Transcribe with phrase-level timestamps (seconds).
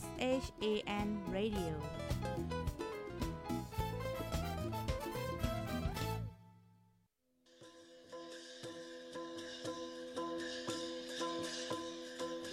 [0.00, 0.02] S
[0.42, 0.72] H A
[1.06, 1.74] N Radio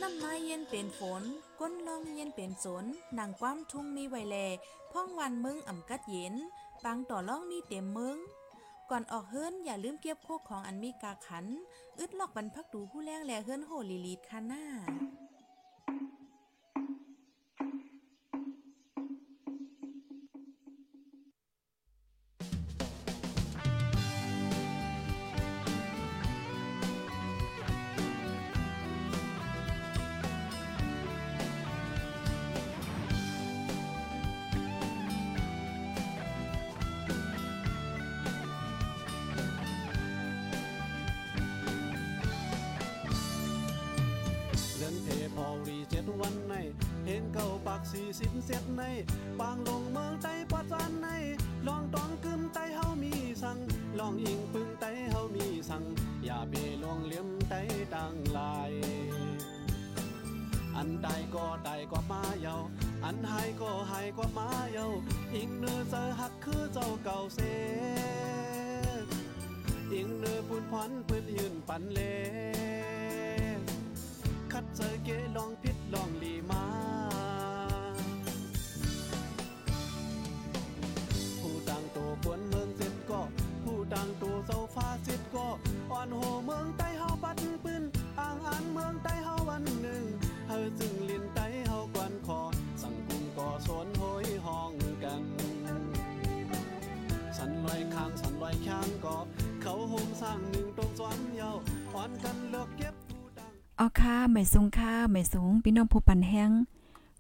[0.02, 1.24] น้ำมาเย็นเป็นฝน
[1.60, 2.86] ก้นลองเย็นเป็นสน
[3.20, 4.38] นังความทุ่งมีไวแล
[4.92, 6.36] พ่องวันมึงอ่ำกัดเย็น
[6.84, 8.18] ปางต่อล่องมีเต็มมึง
[8.90, 11.46] ก่อนออกเฮิรนอย่าลืมเก็บโคกของอันมีกาขัน
[12.00, 14.64] อึดลอกบรรพักดูผู้แรงแลเฮิรนโหลีลีดคาน้า
[66.20, 67.40] หักคือเจ้าเก่าเส
[69.92, 72.00] อิงเนื้อปุ่นพรปืนยืนปันเล
[74.52, 75.51] คัดเจอเกลองพิษลอง
[98.52, 99.16] อยข้างก็
[99.62, 101.52] เขาโฮมสร้างหนึ่งตรงสวนเยา
[101.94, 106.52] อ่อนกันเลิกเก็บผู้ต่างเอาค่ะไม่สูงค่ะไม่สูงพี่น้องผู้ปันแห้ง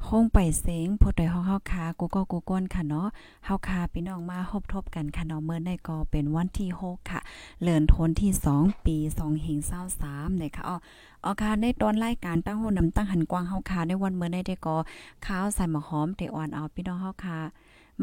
[0.03, 3.07] โคงไปเสงพดโดยเฮาเฮาคากูก็กูก้นค่ะเนาะ
[3.45, 7.19] เฮาคาพี่น้องมาพบทบกันค่ะเนาะเมื่อในก็เป็นวันที่6ค่ะ
[7.61, 9.59] เลือนทนที่ 2 ปี2เฮง
[9.99, 10.77] 23เนี่ยค่ะอ๋อ
[11.21, 14.77] เอาค่ะในตอนรายการตั้งโหนำตั้งหันกว้างเฮาคาในวันเมื่อในได้ก็
[15.25, 17.37] ข้าวใส่หมะหอมเตอ่อนเอาพี่น้องเฮาคา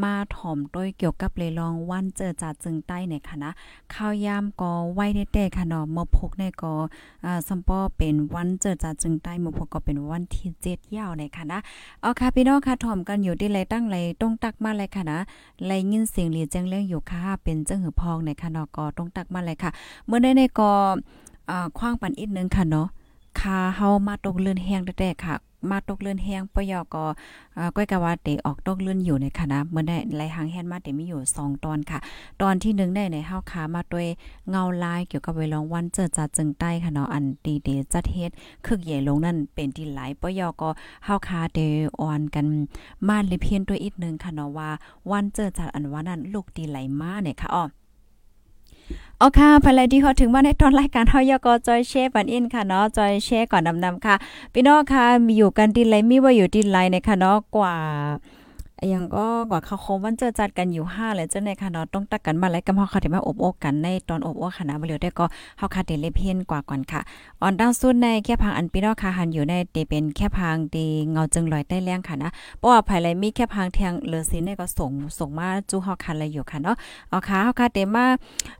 [0.02, 3.50] มาถ่อมด้วยเกี่ยวกับเลยลองวันเจอจัดจึงใต้เนี่ยค่ะนะ
[3.94, 6.74] ข้าวยามก็ไว้ได้แต่ค่ะเนาะเมื่อพกในก็
[7.24, 11.58] อ่าซัมปอเป็นวันเจอจาจึงใต้มู่พกก็เป็นวันที่7ยาวในค่ะนะ
[12.00, 15.18] เอาค่ะพี่น้องค่ะถ่อมกันอยู่ที่ไรตั้งไรต้องตักมาเลยค่ะนะ
[15.66, 19.70] ไรยินเสียงหลีแจ้งเรื่องอยู่ค่ะเป็นเจ้าหือพองในค่ะเนาะก็ต้องตักมาเลยค่ะ
[20.06, 20.70] เมื่อได้ในก็
[21.50, 22.88] อ่าคว้างปันอีกนึงค่ะเนาะ
[23.40, 25.34] ค่ะเฮามาตกเลื่อนแห้งแต่ค่ะ
[25.70, 27.04] มาตกเลื่อนแห้งปยอก็
[27.76, 31.98] ก้อยกะว่าเตออกตกเลื่อนอยู่ในค่ะนะเมื่อได้ไหลหางแฮนมาเตมีอยู่สองตอนค่ะ
[32.42, 34.06] ตอนที่หนึ่งได้ในเฮาขามาด้วย
[34.50, 38.30] เงาลายเกี่ยวกับเวลองวันเจอจัดจึงใต้ค่ะเนาะอันดีเดจัดเฮ็ด
[38.66, 40.68] คึกใหญ่ลงนั่นเป็นที่หลายปยอก็
[41.04, 41.60] เฮาขาเด
[42.00, 42.46] ออนกัน
[43.08, 44.70] มาลิเพียนตัวอีกหนึงค่ะเนาะว่า
[45.10, 47.64] วันเจอจัดอันว่านั้นลูกดีไหลมาเนี่ยค่ะอ้อ
[49.18, 54.14] เอาค่ะภายในที่เขาถึงมาในตอนรายการเฮายกอจอยเชฟบันอินค่ะเนาะจอยเชฟก่อนนำนำค่ะ
[54.52, 57.74] พี่น้องค่ะมีอยู่กันดินไรมีว่าอยู่ดินไรในค่ะเนาะกว่า
[58.92, 65.26] ยังก็กว่าเขาคมวันเจอจัดกันอยู่5เลยเจ้าในค่ะเนาะต้องตักกันมาแล้วกำเฮาค่ะที่มาอบโอกกันในตอนอบโอกค่ะนะบ่เหลียวได้ก็
[65.58, 67.00] เฮาค่ะเดเลเพียนกว่าก่อนค่ะ
[67.42, 76.76] ออนดาวสุดในแค่พังอันพี่น้องค่ะหันอยู่ในเตเป็นแค่พังตีเงาจึงลอยใต้แรงค่ะนะเพราะว่าภายในมีแค่พังเทียงเหลือสินเนี่ยก็ส่งส่งมาจู้เฮาค่ะเลยอยู่ค่ะเนาะ
[77.10, 78.04] เอาค่ะเฮาค่ะเตมา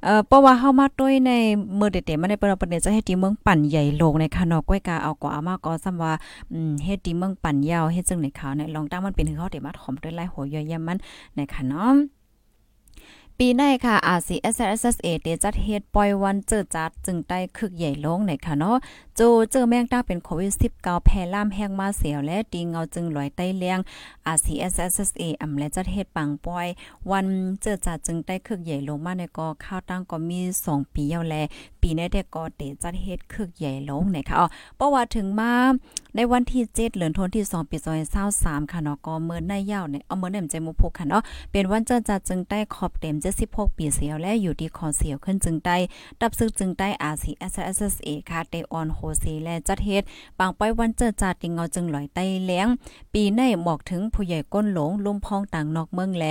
[0.05, 1.31] เอ่อเพราะว่าเฮามาด้วยใน
[1.79, 6.13] มือเตๆมาในประเด็นจะให้ที่เมืองปั่นใหญ่ลงในค่ะเนาะก้อยกาเอากว่าเอามาก็ซ้ำว่า
[6.53, 10.99] อืมเฮ็ดที่เมืองปั่นยาวเฮ็ดจึงในขาวเนี่ยลองตั้งมันเป็นถึงเขาเดี๋ยวมาถอมด้วยลายหัวย่อยยมัน
[11.35, 11.95] ในค่ะเนาะ
[13.39, 18.77] ปีในค่ะ RCSSA เดจัดเฮดปล่อยวันเจอจัดจึงได้คึกใหญ่ลงในค่ะเนาะ
[19.21, 23.79] โจเจอแมงดาเป็นโควิด 19 แพร่ล่ามแห้งมาเสียวและตีเงาจึงลอยใต้เลียง
[24.35, 26.67] RCSSA อำและจัดเฮ็ดปังปลอย
[27.11, 27.27] วัน
[27.61, 31.35] เจอจัดจึงได้คึกใหญ่ลงมาในก็ข้าวตั้งก็มี 2 ปีแล้วแล
[31.81, 34.47] ปีนี้ได้ก็เดจัดเฮ็ดคึกใหญ่ลงในค่ะอ๋อ
[34.77, 35.53] เพราะว่าถึงมา
[36.17, 37.77] ในวันที่7เดือนธันวาคมที่2ปี
[38.25, 41.23] 2023ค่ะเนาะก็เมื่อในยาวเนี่ยเอาเมื่อเนี่ยใจมุพุกค่ะเนาะ
[41.53, 43.15] เป็นวันเจอจัดจึงได้ขอบเต็ม
[43.47, 45.77] 76ปีเสียวและอยู่ที่คอเสียวขึ้นจึงได้
[46.21, 50.03] ดับซึกจึงได้ RCSSA ค่ะเตออนโฮเซและจัดเฮ็ด
[50.39, 52.67] ปางป้อยวันเจอจัดติงเงาจึงลอยใต้แล้ง
[53.13, 56.25] ปีในบอกถึงผู้ใหญ่ก้นหลงลุ่มพองต่างนอกเมืองแล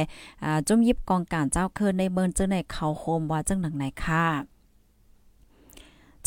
[0.43, 4.56] อ่าจุ่มยิบกองการเจ้าเคินในเมืองเจอในเขาโฮมว่าจังหนังไหนค่ะ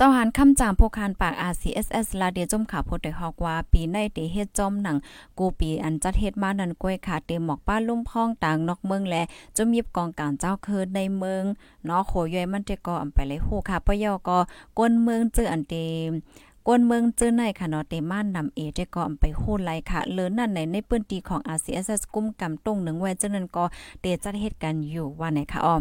[0.00, 4.96] เจ้าหันคำจามพกคานปาก RCSS ลาเดียจมขาพดได้ฮอกว่า ปีในเตเฮ็ดจอมหนัง
[5.38, 9.16] กูปีอันจัดเฮ็ดมานันกล้วยขาเตหมอกป้าลุ่มพ้องต่างนอกเมืองแล
[9.56, 11.44] จมยิบกองการเจ้าเคินในเมือง
[11.84, 14.38] เนาะโขย่อยมันเตก็อำไปเลยฮู้ค่ะปยอก็
[14.78, 15.74] ก้นเมืองเจออันเต
[16.66, 23.64] ก้นเมืองเจอในค่ะเนาะเตม่านนำเอได้ก็ไปโหไลค่ะเลินนั่นในในปื้นตีของ RCSS กุ้มกำตรงหนึ่งไว้เจนั้นก็
[24.00, 25.76] เตจัดเหตุการณ์อยู่ว่าไหนค่ะอ๋อ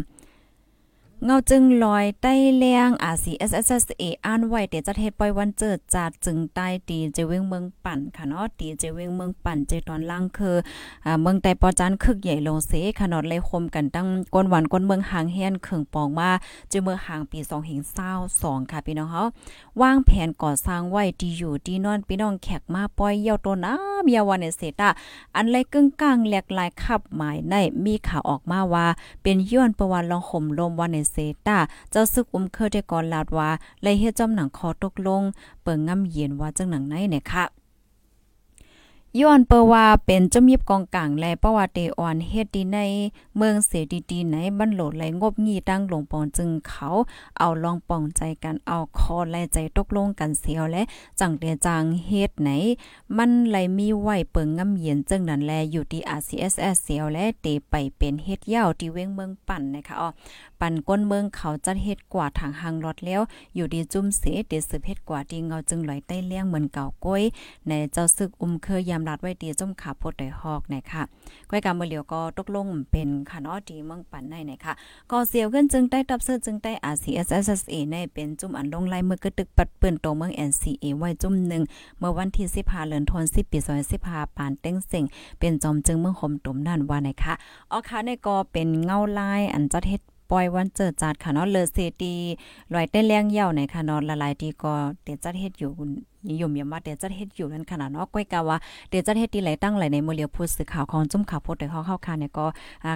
[1.26, 10.56] เงาจึงลอยใต้เลียง RCSSA อ่านไว้เดี๋ยวจะเฮ็ดปล่อยวันเจิดจาดจึงใต้ตีเจเวงเมืองปั่นค่ะเนาะตีเจเวงเมืองปั่นเจตอนล่างคือ
[11.04, 16.30] อ่าเมืองใต้ปอจานคึกใหญ่ลงเสขนาดเลยคมกันตั้งก้นหวานก้นเมืองหางแฮนเข่งปองมา
[16.68, 17.80] เจเมืองหางปี2หิง
[18.26, 19.22] 22ค่ะพี่น้องเฮา
[19.80, 24.88] วางแผนก่อสร้างไว้ที่อยู่ที่นอนพี่น้องแขกมาปล่อยเยี่ยวตัวน้ำยาวันเนเซตา
[25.36, 28.86] อันไรกึ่งกลางแหลกลายขับหมายในมีข่าวออกมาว่า
[29.22, 31.16] เป็นย้อนประวัติลองห่มลมวันเซ
[31.46, 31.58] ตา
[31.90, 33.50] เจ้าซึกอุ้มเคอได้ก่อนลาดว่า
[33.82, 35.22] เลยเฮ็ดจอมหนังคอตกลง
[35.62, 37.44] เปิงงำเย็นว่าจังหนังไหนเนี่ยค่ะ
[39.20, 42.78] ย้อนเปว่าเป็นจมีบกองกลางและประวัติอ่อนเฮ็ดดีใน
[43.36, 46.88] เมืองเสดีดีไหนบรรโหลดไหลงบงีตั้งหลวงปองจึงเขา
[47.38, 50.82] เอาลองปองใจกันเอาคอและใจตกลงกันเสียวและ
[51.20, 52.50] จังเดจังเฮ็ดไหน
[53.16, 60.08] มันไหลมีไหวเปิงงำเย็นจึงนั้นแลอยู่ที่ RCSS เสียวและเตไปเป็นเฮ็ดยาวที่เว้งเมืองปั่นนะคะอ๋อ
[60.60, 63.20] ปั่นก้นเมืองเขาจัดเฮ็ดกว่าทางหางรถแล้ว
[63.54, 67.22] อยู่ดีจุ่มเสเดสืบเฮ็ดกว่าที่เงาจึงไหลใต้เลี้ยงเหมือนเก่าก้อย
[67.68, 71.02] ในเจ้าซึกอุ้มเคยยามรัดไว้ดีจุ่มขาพดได้ฮอกนะคะ
[71.50, 74.72] ก้อยกำมือเหลียวก็ตกลงเป็นค่ะเนาะดีเมืองปั่นในนะคะ
[75.10, 81.62] ก็เสียวขึ้นจึงได้ตับเสื้อจึงได้ RCSSA ในเป็นจุ่มอันลงไล่เมื่อกระตึกปัดเปื้นโตเมือง NCA ไว้จุ่มหนึ่ง
[81.98, 83.58] เมื่อวันที่15เดือนธันวาคมปี
[83.98, 85.04] 2015ปานเต็งเสิง
[85.38, 87.34] เป็นจอมจึงเมืองห่มตุ่มนั่นว่านะคะ
[87.70, 92.14] อ๋อค่ะในก็เป็นเงาลายอันจัดเฮ็ด ปอยวันเจิดจัดค่ะเนาะเลอเซตี
[92.74, 94.72] ลอยเต้นแรงเหี่ยวในค่ะเนาะละลายดีก็
[95.04, 95.70] เดี๋ยจัดเฮ็ดอยู่
[96.30, 98.56] นิยมยามาเดี๋ยวจัดเฮ็ดอยู่นั่นขนาดเนาะก้อยกาว่า
[98.90, 102.46] เดี๋ยวจัดเฮ็ดที่ไหลตั้งไหลในมือเลียวผู้สื่อข่าวของจุ่มข่าวโพดได้เข้าเข้าค่ะเนี่ยก็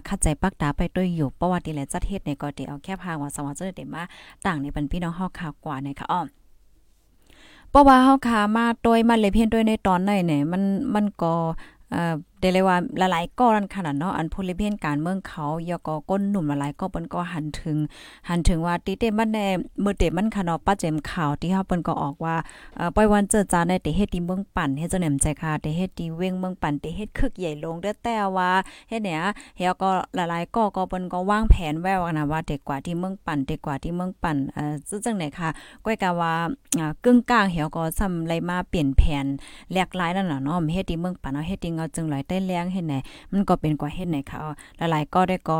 [0.09, 4.03] คัดใจปักตาไปด้วยอยู่เพราะว่าที่ไหลจัดเฮ็ดเนี่ยก็เดี๋ยวเอาแค่พางว่าสวัสดิ์เดี๋ยมา
[4.47, 6.21] ต่างในเป็นพี่น้องเฮาข่าวกว่าเนี่ยค่ะอ้อ
[7.71, 10.63] เพราะว่าเฮาขามาโดยมาเลยเพียงด้วยในตอนไหนเนี่ยมัน
[10.95, 11.33] มันก็
[11.93, 17.77] เอ่อได้เลยว่าละลายก็นั่นขนาดเนาะอันพลเพียนการเมืองเขายกก้นหนุ่มละลายก็เปิ้นก็หันถึง
[18.29, 19.47] หันถึงว่าติเตมันแน่
[19.85, 22.37] มือเตมันค่ะเนาะป้าเจมข่าวที่เฮาเปิ้นก็ออกว่า
[22.77, 28.51] เอ่อปล่อยวันเจอจานได้เตเฮ็ดที่เมืองปั่นเฮ็ดจังแหนมใจค่ะเตเฮ็ดที่เว้งเมืองปั่นเตเฮ็ดคึกใหญ่ลงเด้อแต่ว่า
[28.89, 29.21] เฮ็ดเนี่ย
[29.57, 35.49] เฮาก็ละลายก็ก็เปิ้นก็วางแผนไว้ว่านะว่าเด็กกว่าที่เมืองปั่นเด็กกว่าที่เมืองปั่นเอ่อจังไหนค่ะ
[35.85, 36.33] ก้อยกะว่า
[36.79, 39.25] อ่ากึ่งกลางเฮาก็ซ้ำไรมาเปลี่ยนแผน
[39.73, 42.95] หลกหลายนั่นน่ะเนาะเฮ็ดที่เมืองปั่นเนาะเฮ็ดที่เงาจึงหลายใต้แรงเฮ็ดไหน
[43.33, 44.39] มันก็เป็นกว่าเฮ็ดไหนค่ะ
[44.79, 45.59] หลายๆก็ได้ก็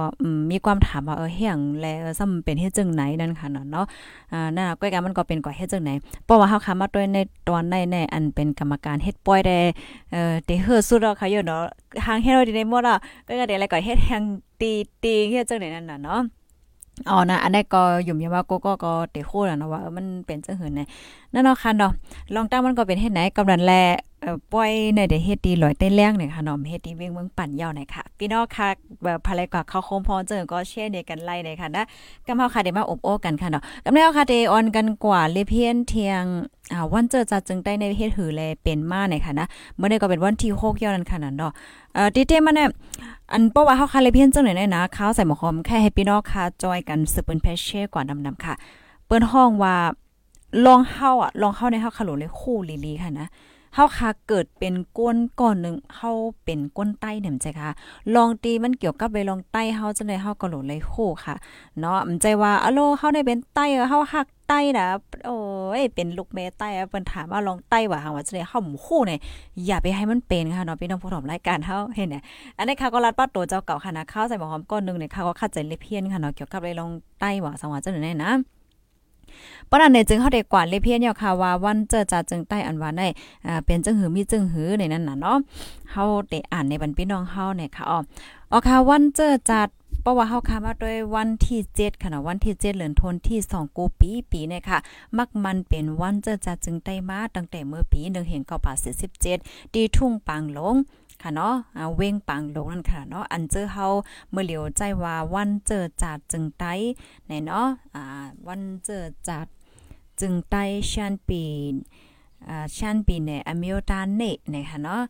[0.51, 1.87] มีความถามว่าเออเฮียงแล
[2.19, 3.87] ซ้ำเป็นเฮ็ดจังไหนนั่นค่ะเนาะ
[4.33, 5.91] อ่านั่นก้อยกันมันก็เป็นกว่าเฮ็ดจังไหน
[6.25, 7.19] เพราะว่าเฮาคามาด้วยใน
[7.49, 9.59] ตอนในในอันเป็นกรรมการเฮ็ดป่อยได้
[10.13, 11.63] เอ่อเตเฮอสุดแล้วค่ะอยู่เนาะ
[12.07, 12.97] หางเฮ็ดได้หมดอะ
[13.27, 14.23] ก็ก็ได้อะไรก็เฮ็ดแฮง
[14.61, 14.71] ตี
[15.03, 16.23] ตีเฮ็ดจังไหนนั่นน่ะเนาะ
[17.11, 20.81] อ๋อนะอันนี้ก็ยุ่มยาว่าก็ก็ก็เตโคแล้วนะว่ามันเป็นจังหืนไหน
[21.35, 21.93] นั่นเนาะค่ะเนาะ
[22.35, 23.73] ลองตั้งมันก็เป็นเฮ็ดไหนกำลังแล
[24.23, 28.69] เอ่อปล่อยในเดเฮ็ดดีลอยใต้นแรงเนี่ยค่ะเนาะเฮ็ดดีเวียงเมืองปั่นยาวหน่อยค่ะพี่น้องค่ะ
[29.05, 31.85] แบบภายกว่าเขาโคมพอเจอก็แชร์ในกันไล่เลยค่ะนะ
[32.27, 36.25] กำเฮาค่ะได้มาอบโอ้กันค่ะเนาะกำแล้วค่ะเดออนกันกว่าเลเพียนเทียง
[36.73, 39.47] อ่าวันเจอจะจึงได้ในเฮ็ดหือแลเป็นมาเนี่ยค่ะนะ
[39.77, 41.53] เมื่อนี้ก็เป็นวันที่6ยอดนั่นค่ะนั่นเนาะ
[41.95, 42.69] เอ่อติเตมันเนี่ย
[43.33, 48.55] อันเพราะว่าเฮาค่ะเลเพียนจังไหนนะข้าวใส่หมอหอมแค่ให้พี่น้องค่ะจอยกันสืบเป็นแพชเช่กว่าดำๆค่ะ
[49.07, 49.77] เปิ้นห้องว่า
[50.67, 52.57] ลองเฮาอะ ลองเฮาในเฮาคาโลเลยคู่
[52.87, 53.29] ลีๆค่ะนะ
[53.75, 56.13] เฮาค่ะเกิดเป็นก้นก่อนหนึ่งเฮา
[56.45, 57.71] เป็นก้นใต้เนี่ยมใจค่ะ
[58.15, 60.95] ลองตีมันเกี่ยวกับไปลองใต้เฮาจังได๋เฮาก็โหลเลยโค
[61.27, 61.37] ค่ะ
[61.81, 64.87] เนาะมใจว่าอะโลเฮาได้เป็นใต้เฮาฮักใต้นะ
[65.27, 65.37] โอ้
[65.81, 69.21] ยเป็นลูกแม่ใต้เพิ่นถามว่าลองใต้ว่าหาว่าจังได๋เฮาหมู่คู่เนี่ย
[69.67, 72.23] อย่าไปให้มันเป็นค่ะเนาะพี่น้องผู้ชมรายการเฮาเห็นเนี่ย
[72.59, 78.54] อันนี้ค่ะก็รัดปัดโตเจ้าเก่าค่ะนะข้าวใส่หมอหอมก้อนนึงเนี่ยค่ะก็คัดใจเลเพียนค่ะเนาะเกี่ยวกับไปลองใต้ว่าสังว่าจังได๋นะ
[79.71, 83.07] ปนันในจึงเขาได้กว่าเลยเพียนเนี่ยค่ะว่าวันเจอจาจึงใต้อันว่าได้
[83.47, 85.37] อ่าเป็นจึงหือมีจึงหือในนั้นน่ะเนาะ
[85.93, 87.99] เฮาได้อ่านในบรรพี่น้องเฮาเนี่ยค่ะอ๋อ
[88.53, 89.69] อ๋อค่ะวันเจอจัด
[90.03, 94.79] เพราะว่าเฮาคามาโดยวันที่7ค่ะนะวันที่7เดือนธันวาคมที่2กูปีปีเนี่ยค่ะ
[95.19, 98.43] มักมันเป็นวันเจอจัดจึงใต้มาตั้งแต่เมื่อปี1เห็น
[99.09, 100.75] 947ดีทุ่งปางหลง
[101.23, 101.55] ค่ะเนาะ
[101.97, 103.87] เว้งปังลงนั่นค่ะเนาะอันเจอเฮา
[104.31, 106.75] เมื่อเหลียวใจว่าวันเจอจัดจึงไต้
[107.27, 108.05] ในเนาะอ่า
[108.47, 109.47] วันเจอจัด
[110.21, 110.55] จึงไต
[110.91, 111.43] ชันปี
[112.49, 114.23] อ่าชันปีเนี่ยอเมริกาเน
[114.55, 115.03] นะคะเนาะ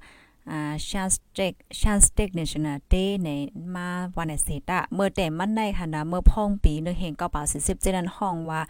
[0.50, 3.28] อ่าชันสเต็กชันสเต็กเนชั่นแนลเดย์ใน
[3.74, 8.60] มาวันเสตะเมื่อแต่มันในค่ะนะเมื่อพ่องปีนึงเห็นก็ป่า47นั้นห้องว่า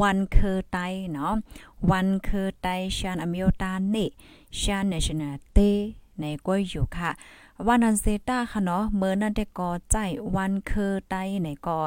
[0.00, 0.78] วันคือไต
[1.12, 1.32] เนาะ
[1.90, 3.96] วันคือไตชันอเมริกาเน
[4.60, 7.10] ชันเนชั่นแนลเดย์ ในก้อยอยู่ค่ะ
[7.68, 9.96] วันนันเซต้าค่ะเนาะเมื่อนันได้ก่อใจ
[10.36, 11.78] วันเคอไตไหนก็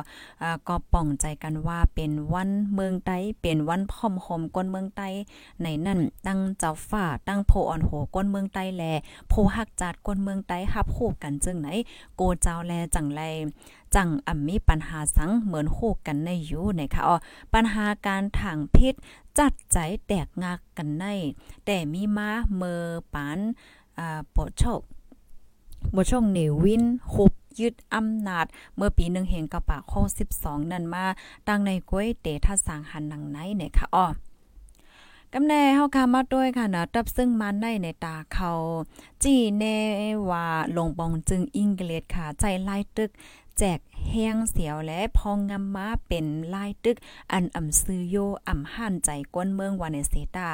[0.41, 3.11] อ่ก็ป้องใจกันว่าเป็นวันเมืองไต
[3.41, 5.01] เป็นวันพร้อมหมก้นเมืองไต
[5.61, 8.83] ในนั่นตั้งเจ้าฟ้าตั้งโพอ่อนโหก้นเมืองไตแล
[9.29, 11.67] โพหักจัดก้นเมืองไตฮับคู่กันจึงไหน
[12.15, 13.21] โกเจ้าแลจังไร
[13.95, 17.15] จังอ่ำมีปัญหาสังเหมือนโคกันในอยู่นะคะอ๋อ
[17.53, 18.93] ปัญหาการทางพิษ
[19.39, 21.05] จัดใจแตกงักกันใน
[21.65, 23.39] แต่มีมาเมอปาน
[24.35, 24.81] ปอโชค
[25.95, 26.83] บช่องเนวิน
[27.13, 28.45] คุบยึดอำนาจ
[28.75, 30.01] เมื่อปีหนึ่งเห็นกระปากข้อ
[30.35, 31.05] 12 นั่นมา
[31.47, 34.07] ดังในก้วยเตทัสางหันหนังไหนเนี่ยค่ะอ้อ
[35.33, 38.51] กำแน่เฮาคามาด้วยค่ะนะตับซึ่งมันในในตาเขา
[39.23, 39.79] จี้แน่
[40.29, 40.45] ว่า
[40.77, 43.12] ลงปองจึงอังกฤษค่ะ ใจไล่ตึก
[43.57, 46.97] แจกแห้งเสียวและพองงำมาเป็นไลายตึก
[47.31, 48.15] อันอ่ำซื้อโย
[48.47, 50.50] อ่ำห่านใจก้นเมืองวาเนเซตา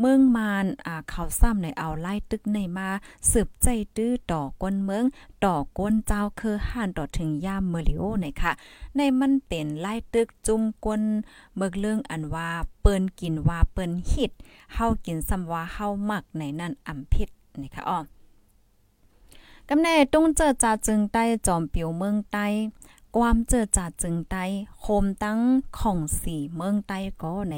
[0.00, 2.88] เมืองมานอ่าเขาซ้ำในเอาไล่ตึกในมา
[3.30, 5.04] สืบใจตื้อต่อก้นเมือง
[5.44, 8.52] ต่อก้นเจ้าคือห่านต่อถึงย่ามเมลิโอในค่ะ
[8.96, 11.02] ในมันเป็นไล่ตึกจุ่มก้น
[11.56, 12.50] เมืองเรื่องอันว่า
[12.80, 14.32] เปิ้นกินว่าเปิ้นฮิต
[14.74, 17.28] เฮากินซ้ำว่าเฮามักในนั้นอ่ำพิษ
[17.62, 17.98] นี่ค่ะอ้อ
[19.68, 22.46] กำแน่ตุงเจอจาจึงใต้จอมปิวเมืองใต้
[23.16, 24.44] ความเจอจาจึงใต้
[24.80, 25.38] โคมตั้ง
[25.78, 27.54] ของสีเมืองใต้ก็ใน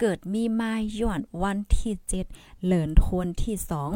[0.00, 2.26] เกิดมีมาย้อนวันที่เจ็ด
[2.64, 3.92] เหลินทวนที่สอง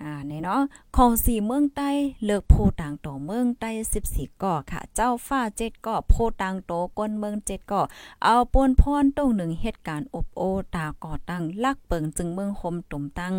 [0.00, 0.62] อ่าในเนาะ
[0.96, 1.90] ของสี่เมืองใต้
[2.24, 3.70] เลิกโพต่างโตเมืองใต้
[4.06, 7.82] 14ก่อค่ะ เจ้าฟ้าเจ็ดก่อโพต่างโตก้นเมืองเจ็ดก่อ
[8.24, 10.42] เอาปนพรตรงหนึ่งเหตุการณ์อบโอ
[10.74, 13.34] ตาก่อตั้งลักเปิงจึงเมืองคมตุ่มตั้ง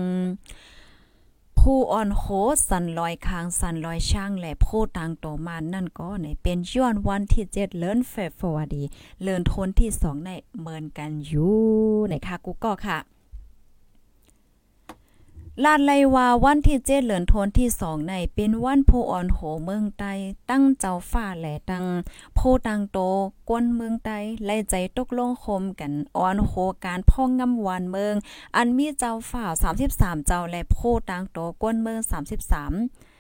[1.66, 2.24] ผู้อ่อนโห
[2.70, 8.84] สันลอยคางสันลอยช่างและผู้ต่างโตมานั่นก็ในเป็นย้อนวันที่เจ็ดเลินเฟฟวดี
[9.22, 11.56] เลินทนที่สองในเหมือนกันอยู่
[12.10, 12.98] ในค่ะกูก็ค่ะ
[15.64, 20.14] ลาดไลว่าวันที่เจ็ดเหลือนทนที่สองในเป็นวันโพอ่อนโหเมืองไต้
[20.50, 21.86] ตั้งเจ้าฝ้าแหล่ตัง
[22.36, 22.98] โพตังโต
[23.50, 26.54] กวนเมืองไต้ไล่ใจตกลงคมกันอ่อนโห
[26.86, 28.16] การพ่องงำวานเมือง
[28.56, 29.44] อันมีเจ้าฝ้า
[29.86, 30.78] 33 เจ้าและโพ
[31.10, 32.00] ตังโตกวนเมือง
[32.62, 33.11] 33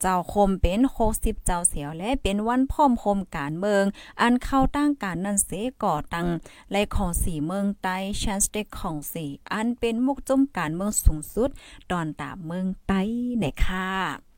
[0.00, 0.80] เจ้าคมเป็น
[1.12, 3.84] 60เจ้าเสียวและเป็นวันพ่อมคมการเมือง
[4.20, 5.50] อันเข้าตั้งการนั้นเส
[5.84, 6.28] ก่อตั้ง
[6.72, 11.50] และของสีเมืองใต้ชันสเต็กของสีอันเป็นมุกจุ่มการเมืองสูงสุด
[11.90, 13.00] ตอนตาเมืองใต้
[13.38, 14.31] ในค่ะ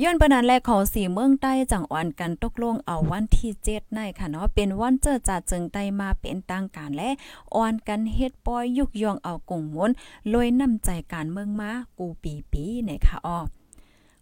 [0.00, 7.10] ย้อนปนานแรกของสีเมืองใต้จังอวันกันตกลงเอาวันที่เจ็ดในค่ะเนาะเป็นวันเจอจ่าจึงไต้มาเป็นต่างการและ
[7.54, 9.90] ออนกันเฮ็ดปอยยุกยองเอากงมน
[10.32, 13.38] ลอยน้ำใจการเมืองมากูปีปีในค่ะอ้อ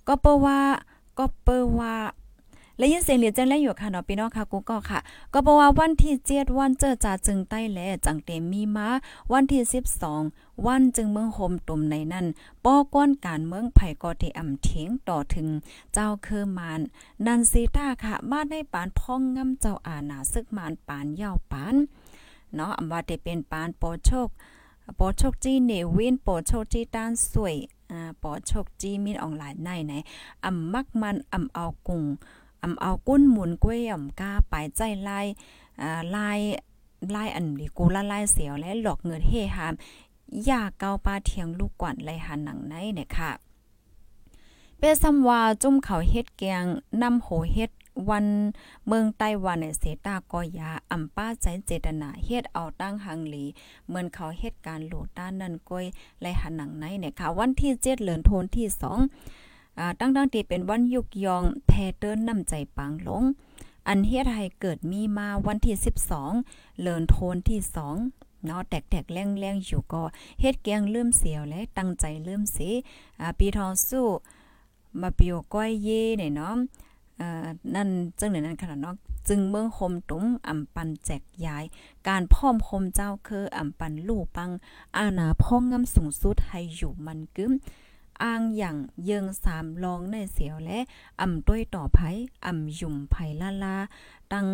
[0.07, 0.61] ก็เปว่า
[1.19, 1.49] ก็เป
[1.79, 1.95] ว่า
[2.81, 4.99] และยินเสียงเหลียจังและอยู่ค่ะเนาะพี่น้องค่ะกูก็ค่ะ
[5.33, 8.89] ก็บอกว่าวันที่เจ็ดวันเจอจ่าจึงใต้แลจังเต็มมีมา
[9.33, 10.23] วันที่สิบสอง
[10.67, 12.27] วันจึงเมืองโฮมตุ่มในนั้น
[12.65, 15.49] ป้อก้อนการเมืองไผ่ก็เทอำเถียงต่อถึง
[15.95, 16.81] เจ้าเคอมาน
[17.27, 21.77] นันซีตาค่ะ มาได้ปานพ่องงำเจ้าอาณาซึกมานปานยาวปาน
[22.55, 24.29] เนาะอำว่าได้เป็นปานโปโชค
[24.99, 27.57] ปอโชคจีเนวินปอโชคจีต้านสวย
[27.93, 29.93] อ่าปอโชคจีมีออนไลน์ในไหน
[30.45, 32.05] อำมักมันอำเอากุง
[32.63, 35.27] อำเอากุ้นหมุนก้วยอ่ำกาปลายใจลาย
[35.81, 36.41] อ่าลาย
[37.15, 39.75] ลายอันลีกูละลายเสียวและหลอกเงินเฮหาม
[40.49, 43.31] ยาเกาปลาเทียงลูกกวนไลหันหนังในเนี่ยค่ะ
[44.79, 46.65] เปซัมว่าจุ่มเขาเฮ็ดแกง
[47.03, 47.71] นำโหเฮ็ด
[48.09, 48.27] วัน
[48.87, 53.45] เมืองไต้หวันในเสตากอยาอำป้าใจเจตนาเฮ็ดเอาตั้งหังหลี
[53.87, 55.85] เหมือนเขาเฮ็ดการโหลดด้านนั้นก้อย
[56.21, 59.50] ไลหันหนังในเนี่ยค่ะ วันที่7เดือนธันวาคมที่2
[59.81, 63.25] อ่าตั้งๆที่เป็นวันยุกยองแพเติ้นนำใจปางลง
[63.89, 65.77] อันเฮ็ดให้เกิดมีมาวันที่
[66.27, 67.61] 12เดือนธันที่
[68.03, 70.03] 2เนาะแตกๆแรงๆอยู่ก็
[70.41, 72.71] เฮ็ดแกงลืมเสียวและตั้งใจลืมสิ
[73.21, 74.07] อ่าปีทองสู้
[75.01, 76.55] มาเปียวก้อยเย่เนี่ยเนาะ
[77.21, 78.97] อ่านั่นจึงในนั้นขนาดเนาะ
[79.29, 81.65] จึงเมืองคมตุ้มอำปันแจกยาย
[82.09, 84.51] การพ่อมคมเจ้าคืออำปันลู่ปัง
[84.97, 87.53] อาณาพ่องงำสูงสุดให้อยู่มันกึม
[88.23, 90.79] อ้างอย่างเยิงสามลองในเสียวและ
[91.21, 91.99] อ่ำต้วยต่อไผ
[92.47, 93.77] อ่ำยุ่มไผลาลา
[94.33, 94.49] ตั้ง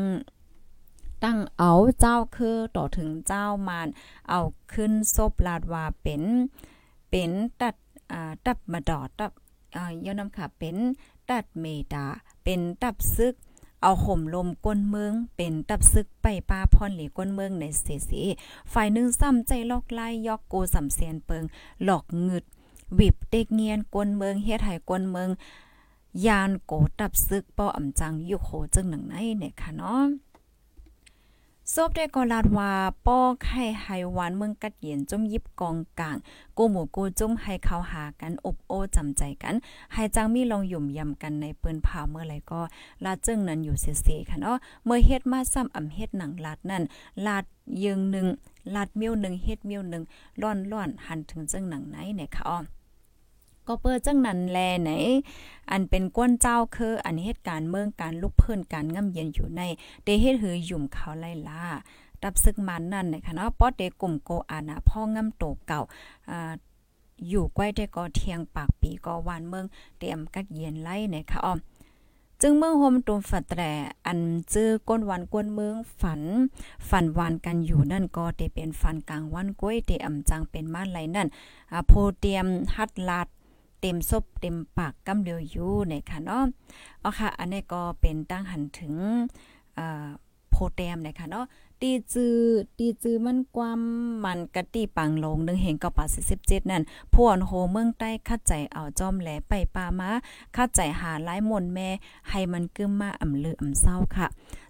[1.24, 3.88] ตั้งเอาเจ้าคือต่อถึงเจ้ามาน
[4.28, 4.40] เอา
[4.72, 6.22] ขึ้นซบลาดว่าเป็น
[7.10, 7.30] เป็น
[7.60, 7.74] ตัด
[8.12, 9.32] อ่าตับมาดอดตับ
[9.76, 10.76] อ่าย่อนำค่ะเป็น
[11.30, 12.04] ตัดเมตา
[12.44, 13.34] เป็นตับซึก
[13.82, 18.22] เอาห่มลมก้นเมือง เป็นตับซึกไปปาพรหลีก้นเมืองในเสสี
[18.72, 21.44] ฝ่ายหนึ่งซ้ำใจลอกไล่ยอกโกสำเสียนเปิง
[21.84, 22.44] หลอกงึด
[22.98, 25.30] วิบเด็กเงียนก้นเมืองเฮ็ดให้ก้นเมือง
[26.26, 30.02] ยานโกตับซึกป้ออำจังยุโคจึงหนังไนเนี่ยค่ะเนาะ
[31.74, 32.70] ซบได้ก็ลาดว่า
[33.06, 36.16] ป้อไข่ไหหวานเมืองกัดเย็นจุ่มยิบกองกลาง
[36.56, 39.54] กูหมูกูจุ่มให้เขาหากันอบโอจำใจกัน
[39.92, 42.60] ให้จังมีลองหยุ่มยำกันในปืนผาเมื่อไรก็
[43.04, 46.82] ลาดจึงนั้นอยู่เสียๆค่ะเนาะเมื่อเฮ็ดมาซ้ำอำเฮ็ดหนังลาดนั่น
[47.26, 47.44] ลาด
[47.84, 48.26] ยิงหนึ่ง
[48.74, 50.02] ลาดเมียวหนึ่งเฮ็ดเมียวหนึ่ง
[50.42, 52.58] ร่อนร่อนหันถึงจึงหนังไหนเนี่ยค่ะอ้อ
[53.68, 54.90] ก็เปิดจังนั้นแลไหน
[55.70, 59.62] อันเป็นก้นเจ้าคืออันเหตุการณ์เมืองการลุกเพิ่นการง่ำเย็นอยู่ใน
[60.04, 61.64] เดเฮ็ดหือหยุ่มเขาไล่ล่า
[62.22, 65.80] รับซึกมันนั่นนะคะเนาะป๊อเดกลุ่มโกอานาพ่อง่ำโตเก่า
[66.30, 66.52] อ่า
[67.28, 69.66] อยู่ใกล้ได้ก็เทียงปากปีก็วานเมือง
[69.98, 71.58] เตรียมกัดเย็นไล่นะคะอ้อม
[72.42, 73.72] จึงเมืองโฮมตุมฝัดแต่
[74.06, 74.20] อัน
[74.52, 76.22] จื้อก้นวันกวนเมืองฝัน
[76.88, 81.28] ฝันวานกันอยู่นั่นก็เตเป็นฝันกลางวันก้วยเตอำจังเป็นมาไหลนั่น
[81.72, 82.46] อ่าโพเตรียม
[82.76, 83.28] ฮัดลาด
[83.86, 86.44] ต็มซบเต็มปากกำเดียวอยู่นะคะเนาะ
[87.00, 88.94] เอาค่ะ อันนี้ก็เป็นตั้งหันถึง
[90.50, 91.46] โพเตมนะคะเนาะ
[91.80, 92.38] ตีจือ
[92.78, 93.80] ตีจือมันความ
[94.24, 96.04] มันกะตีปังลงนึงเห็นก็ป่า
[96.38, 96.82] 47นั่น
[97.14, 100.10] พวนโฮเมืองใต้คัดใจเอาจอมแหลไปปามา
[100.56, 101.88] คัดใจหาหลายมนแม่
[102.30, 104.26] ให้มันกึมมาอ่ำเลืออ่ำเศร้าค่ะ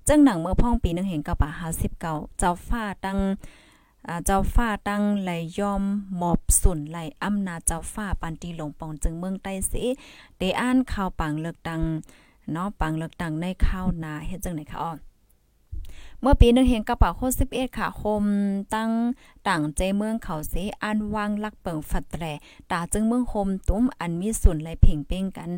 [0.08, 1.50] จังหนังเมื่อพ่องปีนึงเห็นก็ป่า
[1.96, 3.18] 59เจ้าฟ้าตั้ง
[4.26, 5.82] เจ้าฟ้าตั้งไหลยอม
[6.16, 9.84] หมอบสุนไหลอำนาจเจ้าฟ้าปันตีหลงปองจึงเมืองใต้สิ
[10.38, 11.80] ได้อ่านข่าวปังเลือกตัง
[12.52, 14.92] เนาะปังเลือกตังในข้าวนาเฮ็ดจังไหนคะอ้อ
[16.20, 17.20] เมื่อปีหนึ่งเห็นกระเป๋าโค
[17.50, 18.25] 11ค่ะคม
[18.75, 18.90] ตั้ง
[19.48, 22.25] ต่างใจเมืองเขาเสอันวางลักเปิงฝัดแตร
[22.70, 25.50] ตาจึงเมืองโฮมตุ้มอันมีส่วนไหลเพ่งเป้งกัน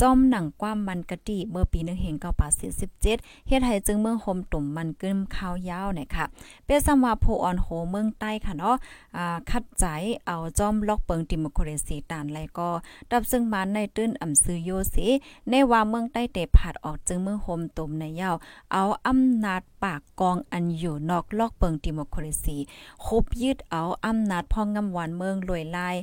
[0.00, 6.24] จอมหนังความมันกะติเมื่อปีหนึ่งเห็นเก้าปาสิบเจ็ดเฮ็ดให้จึงเมืองโฮมตุ่มมันกึมข้าวยาวเนี่ยค่ะ
[6.64, 8.76] เปซัมว่าโพออนโฮเมืองใต้ค่ะเนาะ
[9.16, 9.84] อ่าคัดใจ
[10.26, 12.70] เอาจอมล็อกเปิงดิโมคราซีตานไลก็
[13.10, 15.08] ดับซึ่งมันในตื้นอ่ำซื้อโยสิ
[15.48, 18.36] ในว่าเมืองใต้เตผัดออกจึงเมืองโฮมตุ่มในยาว
[18.72, 22.56] เอาอำนาจปากกองอันอยู่นอกลอกเปิงดิโมคราซี
[23.04, 25.96] คบยึดเอาอำนาจพองงำหวานเมืองลอยลาย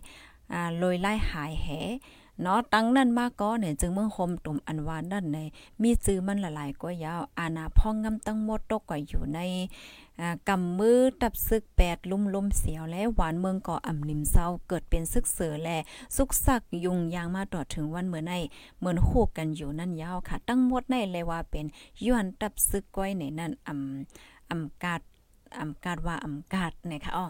[0.54, 1.68] อ่าลอยลายหายแห
[2.42, 5.38] เนาะตั้งนั่นมาก็เนี่ยจึงเมืองคมตุ่มอันวานนั่นใน
[5.82, 9.40] มีซื้อมันหลายๆก็ยาวอาณาพ่องงำตั้งหมดตกก็อยู่ใน
[10.50, 15.70] กำมือตับซึกแปดลุ่มลมเสียวและหวานเมืองก่ออ่ำนิมเศร้าเกิดเป็นซึกเสือแล
[16.16, 18.34] สุกสักยุงยางมาต่อถึงวันเมื่อใน
[18.78, 21.66] เหมือนโคกกันอยู่นั่นยาวค่ะ ตั้งหมดในเลยว่าเป็น
[22.06, 25.02] ย้อนตับซึกก้อยในนั่นอ่ำอ่ำกาด
[25.60, 27.26] อ่ำกาดว่าอ่ำกาดนะคะอ้อ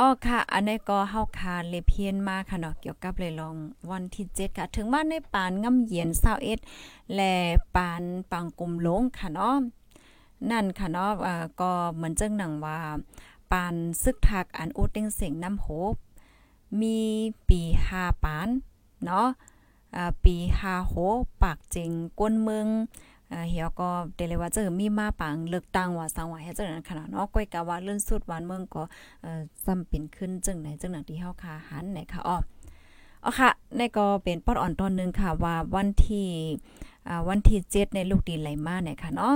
[0.00, 3.56] อ๋อค่ะ อันนี้ก็เฮาคาเลเพียนมาค่ะเนาะเกี่ยวกับเลยลอง
[3.90, 6.08] วันที่7ค่ะ ถึงมาในปานง่ำเย็น
[6.64, 7.32] 21และ
[7.76, 9.56] ปานปังกุมลงค่ะเนาะ
[10.50, 12.78] นั่นค่ะเนาะอ่าก็เหมือนจังหนังว่า
[13.52, 15.94] ปานซึกทักอันโอเต็งเสียงน้ำโหบ
[16.80, 16.98] มี
[17.48, 17.60] ปี
[17.92, 18.48] 5ปาน
[19.04, 19.28] เนาะ
[19.94, 20.94] อ่าปี5โห
[21.42, 22.66] ปากจริงก้นเมือง
[23.50, 28.82] เฮียก็เดเลยว่าเจอมีมาปังเลือกตั้งว่าสังว่าเฮ็ดจังนั้นขนาดเนาะก้อยกะว่าเลื่อนสุดวันเมืองก็
[29.22, 32.36] เอ่อซ้ำเป็นขึ้นจังไหนจังหนังที่เฮาคาหันไหนค่ะอ้อ
[33.24, 36.28] อ๋อค่ะในก็เป็นปอดอ่อนตอนนึงค่ะว่าวันที่
[37.28, 39.34] วันที่7ในลูกดีไหลมาเนี่ยค่ะเนาะ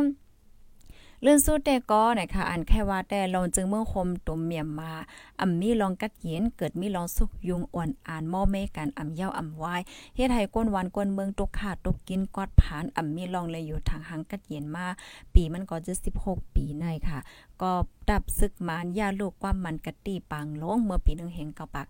[1.25, 4.93] เลื่อนสู้แต่ก็นะคะอันแค่ว่าแต่ลองจึงเมื่อคมตุ่มเมียมมา
[5.41, 9.81] อ่ำมีลองกัดเย็นเกิดมีลองสุกยุงอ่อนอ่านหม้อเมกันอ่ำเย้าอ่ำวาย
[10.17, 14.87] เฮ็ดให้ก้นวันก้นเมืองตกขาดตกกินกอดผานอ่ำมีลองเลยอยู่ทางหังกัดเย็นมา
[15.35, 15.93] ปีมันก็จะ
[16.25, 17.19] 16 ปีในค่ะ
[17.63, 17.73] ก็
[18.09, 21.87] ดับซึกมานยาลูกความมันกะตีปังลงเมื่อปีหนึ่งเห็นกับปาก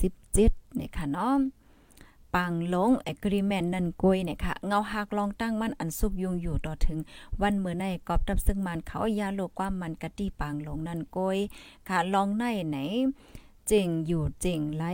[0.00, 1.34] 47เนี่ยค่ะเนาะ
[2.34, 6.98] ปังลง agreement นั่นกยเนี่ยค่ะเงาหักลองตั้งมันอันสุกยุงอยู่ต่อถึง
[7.40, 11.38] วันเมื่อในกอบดับซึ่งมันเขายาโลกความมันกะตี้ปังลงนั่นกย
[11.88, 12.76] ค่ะลองในไหน
[13.70, 14.84] จริงอยู่จริงไหล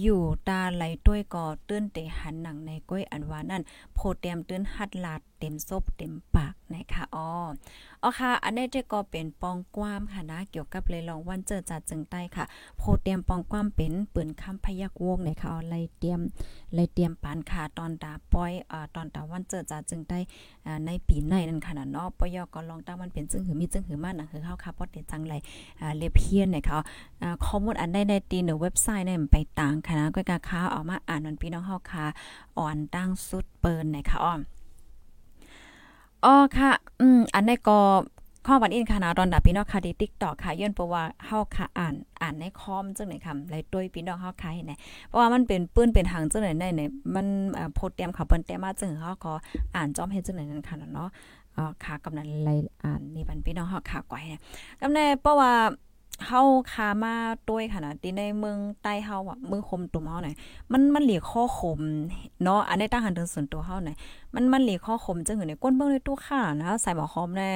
[0.00, 3.62] อยู่ตาไหลต้วยก่อตื้นเตหันหนังในก้อยอันวานั่น
[3.94, 7.28] โพเตียมตื้นหัดลาด เต็มซบเต็มปากนะคะอ๋อ
[8.02, 12.44] อ๋อค่ะ อันนี้จะก็เป็นปองกว้ามค่ะนะ เกี่ยวกับเลยลองวันเจอจัดจึงใต้ค่ะ
[12.78, 16.20] โพเตรียมปองกว้ามเป็นปืนคำพยักวงนะคะอ๋อไลเตรียม
[16.74, 20.18] ไลเตรียมปานค่ะตอนตาป้อยอ่าตอนตาวันเจอจัดจึงใต้
[20.86, 25.34] ในปีในนั่นค่ะเนาะปยก็ลองตั้งมันเป็นจึงหือมีจึงหือมาหนังคือเข้าค่ะปอดเดจังไร
[25.80, 26.78] อ่าเลเพียนนะคะ
[27.22, 32.04] อ่าข้อมูลอันได้ในตีในเว็บไซต์เนี่ยไปต่างค่ะนะก็กะค้าออกมาอ่านมันพี่น้องเฮาค่ะ
[32.58, 34.34] อ่อนตั้งสุดเปิ้นนะคะอ้อ
[36.24, 37.78] อ๋อค่ะ อืม อันนี้ก็
[38.46, 44.72] ข้อวันอินค่ะนะตอนดับพี่น้องค่ะที่ TikTok ค่ะย้อนเพราะว่าเฮาค่ะอ่านอ่านในคอมจังไหนคำไรด้วยพี่น้องเฮาค่ะเห็นไหน
[45.08, 47.26] เพราะว่ามันเป็นปื้นเป็นหางจังไหนได้เนี่ยมัน
[47.74, 49.32] โพสเตรียมค่ะเปิ้นเตรียมมาจังเฮาก็
[49.76, 51.08] อ่านจอมเฮ็ดจังไหนนั่นค่ะเนาะ
[51.56, 52.50] อ๋อค่ะกำนันไร
[52.84, 54.40] อ่านนี่บันพี่น้องเฮาค่ะก่อยเนี่ย
[54.80, 55.52] กำแน่เพราะว่า
[56.26, 57.14] เฮาคามา
[57.50, 60.28] ด้วยค่ะนะที่ในเมืองใต้เฮาอะเมืองคมตุ่มเฮาหน
[60.72, 61.80] มันมันเหลีข้อขม
[62.44, 63.90] เนาะอันนี้ตั้งหันถึงส่วนตัวเฮาหน
[64.34, 67.50] มันมันหลีข้อขมจังหือในก้นเบิ่งในตู้ข่านะใส่หมอหอมแน่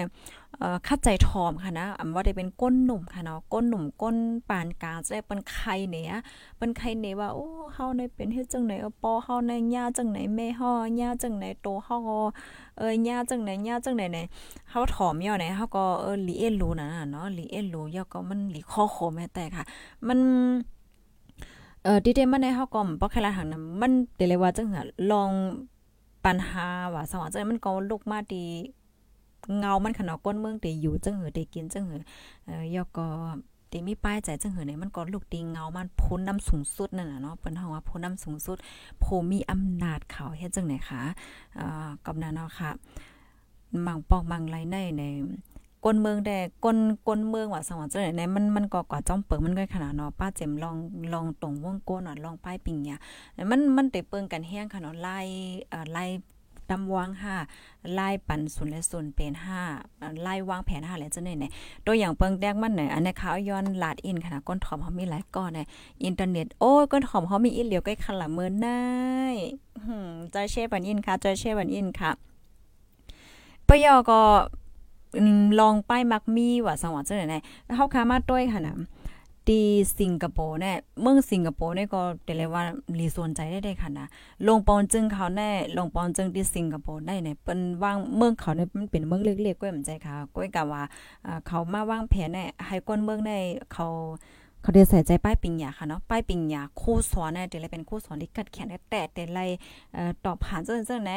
[0.59, 4.17] เอ่อคัดใจทอมค่ะนะอำว่าได้เป็นก้นหนุ่มค่ะเนาะก้นหนุ่มก้น
[4.49, 6.21] ปานกลางจะได้เป็นไข่เนี่ย
[6.59, 11.97] เป็นไข่เนี่ยว่าโอ้เฮาในเป็นเฮ็ดจังไหนปอเฮาในย่าจังไหนแม่เฮาย่าจังไหนโตเฮา
[12.79, 14.27] เอ้ยย่าจังไหนย่าจังไหนเนี่ย
[14.71, 19.65] เฮาถอมย่อไหนเฮาก็เออหลีเอลูน่ะเนาะหลีเอลูย่อก็มันหลีข้อโคมแต่ค่ะ
[20.09, 20.19] มัน
[21.85, 24.67] เอ่อดิเดมันในเฮาก็บ่แค่ละหังนะมันเดเลยว่าจัง
[25.09, 25.31] หลอง
[26.27, 28.47] ปัญหาว่าสว่าจังมันก็ลุกมาดี
[29.59, 32.01] เงา มันขนาดก้นเมืองได้อยู่จังหือได้กินจังหือ
[32.47, 33.07] เอ่อยอก็
[33.71, 38.57] ตีมีป้ายใจจังหือเนี่ยมันก็ลูกตีเงา มันพ้นน้ำสูงสุดนั่นน่ะเนาะเปิ้นเฮาว่าพ้นน้ำสูงสุด
[39.03, 41.03] ผู้มีอำนาจเขาเฮ็ดจังไหนคะ
[41.59, 42.71] อ่ากับนั้นเนาะค่ะ
[43.87, 45.03] มังปอกมังไรในใน
[45.87, 50.77] กนเมืองแต่ก้นกนเมืองว่าสว่างจังไหนมันมันก็กว่าจ้อมเปิงมันก็ขนาดเนาะป้าเจมลอง
[51.13, 53.01] ลองตรงวงก้นอะลองป้ายปิงเนี่ย
[53.51, 55.19] มันมันได้เปิงกันแห้งค่ะเนาะไล่
[55.73, 56.05] อ่อไล่
[56.71, 57.35] ตำวางห้า
[57.95, 59.63] ไล่ปันศูนย์และศูนย์เป็นห้า
[60.23, 61.53] ไล่วางแผนห้าแล้วจังไหนเนี่ย
[61.87, 65.67] ตัวอย่างเปิงแดกมันเนี่ยอันนี้เขาย้อนลาดอินค่ะก้นถอมเขามีหลายก้อนเนี่ย
[66.05, 68.85] อินเทอร์เน็ตโอ้ยก้นถอมเขามีอีเหลียวใกล้ขละเมินได้
[70.33, 72.11] ใจเช่ปันอินค่ะใจเช่ปันอินค่ะ
[73.69, 74.21] ปยอก็
[75.61, 77.37] ลองป้ายมักมีว่าสังหวะจังไหน
[77.77, 78.77] เฮาคามาด้วยค่ะนะ
[79.49, 79.67] ที่
[80.01, 82.63] สิงคโปร์เนี่ยเมืองสิงคโปร์เนี่ยก็เดเลยว่า
[82.99, 84.07] ลีสนใจได้ได้ค่ะนะ
[84.47, 90.83] ลงปอนจึงเขาแน่ลงปอนจึงที่สิงคโปร์ได้เนี่ยเป็นวางเมืองเขาเนี่ยมันเป็นเมืองเล็กๆก้อยเหมือนใจค่ะก้อยกะว่า
[91.47, 93.39] เขามาว่างแผนเนี่ยให้ก้นเมืองได้
[93.73, 93.87] เขา
[94.63, 99.41] เขาได้ใส่ใจป้ายปิงยาค่ะเนาะป้ายปิงยาคู่สอนเนี่ยเดี๋ยวเลยเป็นคู่สอนที่กัดแขนแต่แต่ไร
[99.95, 101.13] เอ่อตอบผ่านเจ้าๆไหน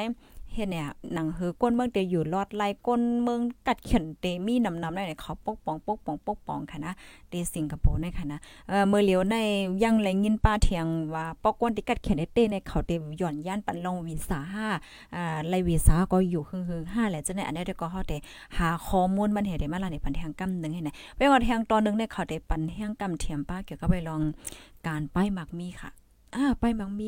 [0.54, 6.94] เฮ็ดเนี่ยหนังหือก้นเมืองเตอยู่รอดไล่ก้นเมืองกัดเข็นเตมีนำนำได้เขาปกป้องปกป้องปกป้องค่ะนะ
[7.30, 9.36] เตสิงคโปร์ในค่ะนะเออเมื่อเหลียวใน
[9.84, 10.86] ยังแลยินป้าเถียง
[11.16, 14.40] ว่าปอกก้นที่กัดเข็นเตในเขาเตหย่อนย่านปันลงวีซ่า
[14.76, 18.14] 5อ่าไลวีซ่าก็อยู่ฮึ่งๆ5แหละจังได๋อันนี้ก็เฮาเต
[18.58, 24.22] หาข้อมูลมันเฮ็ดได้มาล่ะในปันแทงกำนึงให้ไหนไปว่าแทงตอนนึงในเขาเตปันแทงกำเทียมป้าเกี่ยวกับไปลอง
[24.88, 25.90] การป้ายมักมีค่ะ
[26.36, 27.08] อ่าป้ายมักมี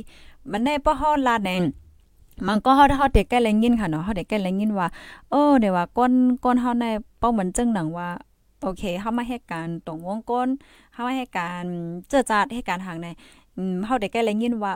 [0.52, 1.52] มันได้ป้อฮอดลาแดใน
[2.48, 4.88] มันก็เฮาเฮาเด็กแก่แลงยินค่ะเนาะเฮาเด็กแก่แลงยินว่า
[5.32, 6.86] เออเดี๋ยวว่าก้นก้นเฮาใน
[7.20, 8.10] เป้าเหมือนจังหนังว่า
[8.64, 10.50] โอเคเฮามาให้การตรงวงก้น
[10.94, 11.66] เฮามาให้การ
[12.10, 13.08] เจอจาดให้การทางใน
[13.58, 14.74] อืมเฮาได้แก่แลงยินว่า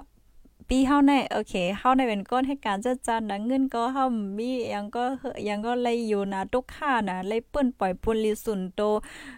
[0.70, 4.04] ปีเฮาในโอเคเฮาในเป็นก้นให้การเจอจาดนะเงินก็เฮา
[4.38, 5.04] มียังก็
[5.48, 8.82] ยังก็เลยอยู่นะทุกค่านะเลยเปิ้นปล่อยปุลิสุนโต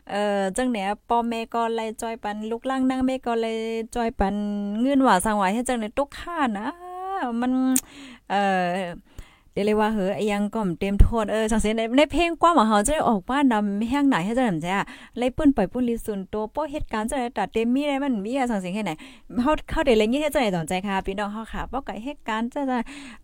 [0.09, 3.57] เอ่อจังเนี่ยพ่อแม่ก็เลยจอยปันลูกล่างนางแม่ก็เลย
[3.95, 4.35] จอยปัน
[4.81, 6.67] เงินว่าสังว่าให้จังเนี่ยทุกค่านะ
[7.41, 7.51] มัน
[8.29, 8.67] เอ่อ
[9.53, 14.85] เดี๋ยวเลยว่าเฮ้อยังก็เต็มโทษเออสังเสียในในเพลงกว่ามาเฮาจะได้ออกว่านำแห้งไหนให้จะนำใจอะ
[15.17, 18.91] เลยปื้นปล่อยปุ้นลิสุนโตโป้เหตุการณ์จะได้ตัดเต็มมีได้มันมีอะสังเสียแค่ไหน
[19.41, 22.61] เฮาเข้าได้เลยยี่ให้จะได้สนใจค่ะพี่น้องเฮาค่ะป้อไก่เหตุการณ์จะ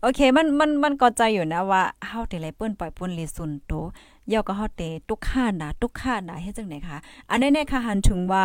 [0.02, 3.72] โอเคมันมันมันก็ใจอยู่นะว่าเฮาได้เลยปื้นปล่อยปุ้นลิสุนโต
[4.32, 6.96] ย่อก็เฮาเตทุกข้านะทุกข้านะเฮ็ดจังได๋คะ
[7.30, 8.44] อันนี้เนี่ยค่ะหันถึงว่า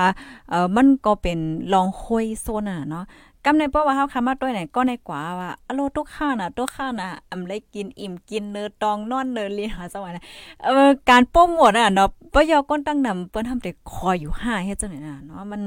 [0.49, 1.39] เอ่อมันก็เป็น
[1.73, 3.05] ลองห้อยโซนน่ะเนาะ
[3.45, 10.15] กำในเพราะว่าเฮาคำมาด้วยไหนก็ในกว่าว่าอโลทุกข้าน่ะทุกข้าน่ะอำเลยกินอิ่มกินเนื้อตองนอนเนื้อลีหาสวรรค์
[10.63, 15.61] เอ่อการโปรโมทอะเนาะบ่ยอก้นตั้งนำเปิ้นทำแต่คอยอยู่5เฮ็ดจังได๋น่ะเนาะมัน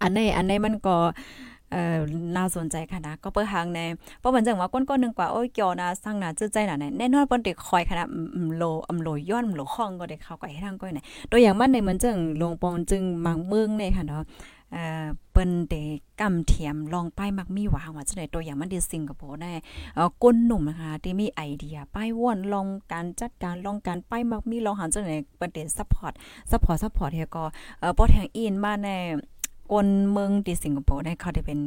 [0.00, 0.96] อันในอันในมันก็
[1.72, 1.98] เอ่อ
[2.36, 3.80] น่าสนใจค่ะนะก็เปิ้หางใน
[4.18, 8.08] เพราะมันจังว่าก้นๆนึงกว่าโอ้ยเกี่ยวนะสร้างน่ะจื้อใจน่ะแน่นอนเปิ้นได้คอยค่ะนะ
[8.56, 14.22] โลอำโลย้อนโลห้องก็ได้เข้าก็ให้ทางก้อยไหนตัวอย่างมันในเหมือนจังลงปองจึงมังเมืองในค่ะเนาะ
[14.74, 15.74] เอ่อเปิ้นเด
[16.20, 19.52] กำเทียมลองป้ายมักมีหวาว่าจังได๋ตัวอย่างมันที่สิงคโปร์ได้
[19.94, 26.12] เอ่อก้นหนุ่มนะคะที่มีไอเดียป้ายว่อนลองการจัดการลองการป้ายมักมีลองหันจังได๋เปิ้นเดซัพพอร์ต
[26.50, 27.44] ซัพพอร์ตซัพพอร์ตเฮก็
[27.80, 28.88] เอ่อบ่แทงอินมาใน
[29.72, 31.60] ก้นเมืองที่สิงคโปร์ได้เขาได้เป็น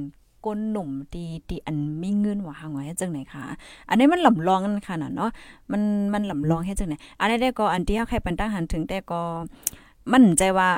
[0.45, 3.43] ก้นหนุ่มตีตีอันมีเงินหว่าหางไว้จังไหนคะ
[3.89, 5.31] อันนี้มันหลำลองกันค่ะเนาะ
[5.71, 5.81] มัน
[6.13, 9.21] มันหลำลองให้จังไหนอันนี้ได้ก็อันที่เขาใครเป็นตั้งหันถึงแต่ก็
[10.13, 10.69] มั่นใจว่า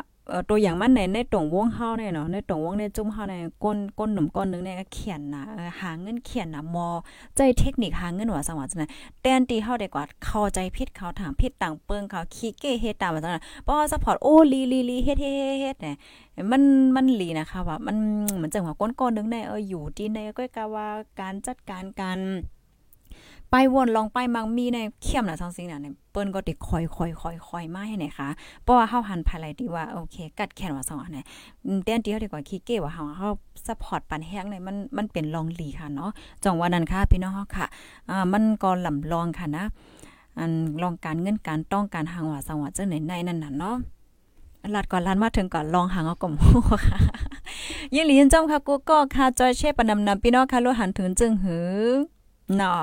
[0.49, 5.43] ตัวอย่างมันในในตรงวงเฮาเนี่ยเนาะในตรงวงในจุ่มเฮาในก้นก้นหนุ่มก้นนึงเนี่ยก็เขียนนะ
[5.81, 6.87] หาเงินเขียนนะมอ
[7.35, 8.87] ใจเทคนิคหาเงินว่าสังว่าจังได๋
[9.21, 15.95] แตนตีเฮาได้กว่าเข้าใจผิดเขาถามผิดต่างเปิงเขาขี้เก้เฮ็ดตามว่าจังได๋เพราะว่ซัพพอร์ตโอ้ลีลีลีเฮ็ดเฮ็ดเฮ็ดเนี่ย
[16.51, 16.61] มัน
[16.95, 17.97] มันลีนะคะว่ามัน
[18.35, 20.87] เหมือนจังว่าก้นก้นนึงในเอออยู่ที่ในก็กะว่า
[21.19, 22.19] การจัดการการ
[23.51, 26.79] ไปวนลองไปมังมีในเข้มน่ะทั้งสิ่งน่ะเนี่ยเปิ้นก็ติคอ
[27.63, 28.29] ยๆๆๆมาให้ไหนคะ
[28.63, 31.25] เพราะว่าเฮาหันภายไลที่ว่าโอเค กัดแขนว่าสองอันเนี่ย
[31.85, 33.29] แต้นเดียวดีกว่าขี้เก้ว่าเฮาเฮา
[33.65, 36.11] ซัพพอร์ตปันแห้งเนี่ยมันมันเป็นลองหลีค่ะเนาะ
[36.43, 37.65] จังว่านั้นค่ะพี่น้องค่ะ
[38.09, 39.65] อ่ามันก็ลำลองค่ะนะ
[40.37, 43.75] อันลองการเงินการต้องการหางว่าสังว่าจังไหนในนั่นน่ะเนาะ
[44.75, 46.99] ลัดก่อนลันมาถึงก่อนลองหางเอากลมหัวค่ะ
[47.93, 51.69] ยินหลีนจอมค่ะกูก็ค่ะจอยเช่ปนำนำพี่น้องค่ะรู้หันถึงจึงหือ
[52.55, 52.81] เนาะ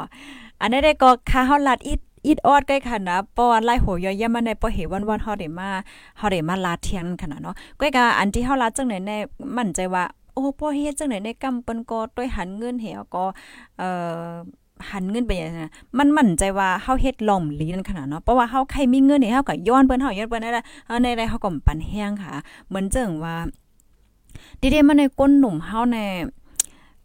[0.61, 1.95] อันนี้ได้ก็ค่ะเฮาลัดอี
[2.27, 5.69] อีดออดใกล้ค่ะนะปอนไล่โหยอย่ามาในปอเหวันวันเฮาได้มา
[6.19, 9.13] เฮาได้มาลาเทียนขนาดเนาะก้อยกาอันที่เฮาลาจังไหนใน
[9.57, 13.25] มั่นใจว่าโอ้ปอเฮ็ดจังไหนในกำเปิ้นก็ด้วยหันเงินเหี่ยก็
[13.79, 13.89] เอ่
[14.21, 14.31] อ
[14.91, 22.33] หันเงินไปอย่างนั้นมันมั่นใจว่าเฮาเฮ็ดล่อมลีนั่นขนาดเนาะ เพราะว่าเฮาใครมีเงินนี่เฮาก็ย้อนเปิ้นเฮาย้อนเปิ้นได้ละเฮาในได้เฮาก็ปันแห้งค่ะ
[22.69, 23.35] เหมือนเจิงว่า
[24.61, 25.99] ดิเดมันในก้นหนุ่มเฮาใน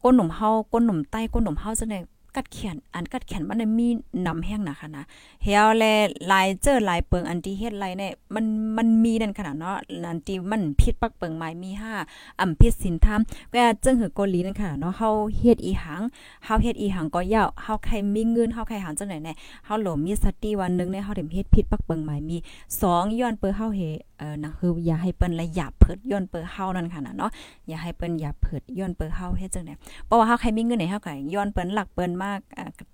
[0.04, 2.00] ก้นหนุ่มเฮาก้นหนุ่มใต้ก้นหนุ่มเฮาจังได๋
[2.36, 3.88] กัดเขียนอันกัดเขียนมันมี
[4.28, 5.04] นำแห้งนะคะนะ
[5.44, 5.84] เฮียวแล
[6.32, 8.46] ลายเจอลายเปิงอันที่เฮ็ดไรเนี่ยมัน
[8.78, 9.76] มันมีนั่นขนาดเนาะ
[10.08, 11.72] อันที่มันผิดปักเปิงหมายมี
[12.06, 13.20] 5อำพิษสินธรรม
[13.54, 16.02] ก็จึงหือเกาหลีนั่นค่ะเนาะเฮาเฮ็ดอีหัง
[16.46, 22.38] เฮาเฮ็ดอีหังก็ยาวเฮาใครมีเงินเฮาใครหาจังไหนเนี่ยเฮาหลมมีสติวันนึงเนี่ยเฮาได้เฮ็ดผิดปักเปิงหมายมี
[22.78, 23.82] 2ย้อนเปิ้เฮาเฮ
[24.22, 27.32] เออนะคืออย่าให้เปิ้นละหยาบเพิดย้อนเปิ้เฮานั่นค่ะนะเนาะ
[27.68, 29.74] อย่าให้เปิ้นหยาบเพิดย้อนเปิ้เฮาเฮ็ดจังได๋
[30.06, 32.40] เพราะว่าเฮาใครมีเงินเนี่ยเฮาก็ย้อนเปิ้นหลักเปิ้นมาก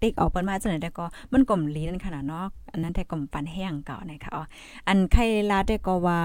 [0.01, 4.43] ติ๊กออกเปิ้นมาจังได๋แต่ก็มันกลมลีนั่นขนาดเนาะอันนั้นแต่กลมปันแห้งเก่านะคะอ๋อ
[4.87, 6.19] อันใครลาแต่ก็ว่า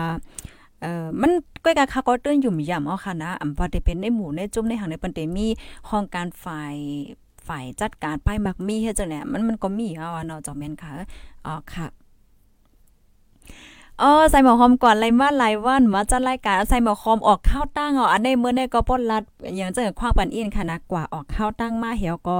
[0.82, 1.32] เอ่อมัน
[1.64, 5.46] ก้อยกะคาก็เตื้นอยู่มย่ำเอาค่ะนะอำว่าได้เป็นในหมู่ในจุ่มในหังในปันเตมี
[5.88, 6.76] ห้องการฝ่าย
[7.46, 10.90] ฝ่ายจัดการป้ายมักมีเฮ็ดจังได๋มันมันก็มีเอาเนาะจอมแม่นค่ะ
[11.46, 11.86] อ๋อค่ะ
[14.02, 19.22] อ๋อใส่หมอหอมก่อนไล่มาหลายวันมาจัดรายการใส่หมอหอมออกข้าวตั้งอ๋ออันในเมื่อในก็ปนรัด
[19.56, 22.38] อย่างจังความปันอินค่ะนะกว่าออกข้าวตั้งมาเหี่ยวก็